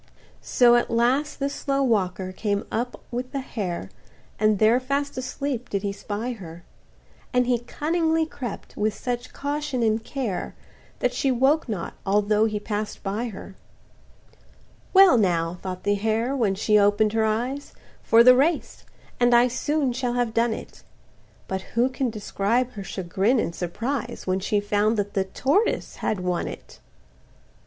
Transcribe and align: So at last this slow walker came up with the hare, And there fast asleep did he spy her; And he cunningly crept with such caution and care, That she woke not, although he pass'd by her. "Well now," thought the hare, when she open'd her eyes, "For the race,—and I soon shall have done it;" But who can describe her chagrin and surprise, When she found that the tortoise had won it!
So 0.41 0.73
at 0.77 0.89
last 0.89 1.39
this 1.39 1.53
slow 1.53 1.83
walker 1.83 2.31
came 2.31 2.65
up 2.71 3.03
with 3.11 3.31
the 3.31 3.39
hare, 3.41 3.91
And 4.39 4.57
there 4.57 4.79
fast 4.79 5.15
asleep 5.15 5.69
did 5.69 5.83
he 5.83 5.91
spy 5.93 6.31
her; 6.31 6.63
And 7.33 7.45
he 7.45 7.59
cunningly 7.59 8.25
crept 8.25 8.75
with 8.75 8.95
such 8.95 9.31
caution 9.31 9.83
and 9.83 10.03
care, 10.03 10.55
That 11.01 11.13
she 11.13 11.29
woke 11.31 11.69
not, 11.69 11.93
although 12.03 12.45
he 12.45 12.59
pass'd 12.59 13.03
by 13.03 13.25
her. 13.25 13.53
"Well 14.91 15.19
now," 15.19 15.59
thought 15.61 15.83
the 15.83 15.93
hare, 15.93 16.35
when 16.35 16.55
she 16.55 16.79
open'd 16.79 17.13
her 17.13 17.23
eyes, 17.23 17.71
"For 18.01 18.23
the 18.23 18.35
race,—and 18.35 19.35
I 19.35 19.47
soon 19.49 19.93
shall 19.93 20.13
have 20.13 20.33
done 20.33 20.51
it;" 20.55 20.81
But 21.47 21.61
who 21.77 21.89
can 21.89 22.09
describe 22.09 22.71
her 22.71 22.83
chagrin 22.83 23.37
and 23.39 23.53
surprise, 23.53 24.23
When 24.25 24.39
she 24.39 24.59
found 24.61 24.97
that 24.97 25.13
the 25.13 25.25
tortoise 25.25 25.97
had 25.97 26.21
won 26.21 26.47
it! 26.47 26.79